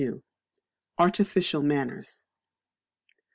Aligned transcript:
Artificial 0.97 1.61
Manners. 1.61 2.25